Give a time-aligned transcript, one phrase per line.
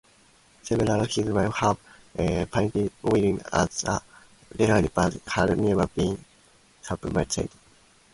[0.63, 1.77] Several historians have
[2.15, 3.83] painted William as
[4.57, 6.25] mentally deficient, but this has never been
[6.81, 7.51] substantiated.